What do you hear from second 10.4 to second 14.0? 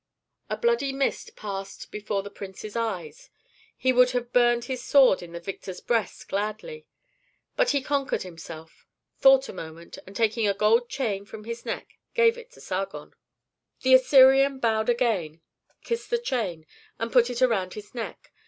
a gold chain from his neck gave it to Sargon. The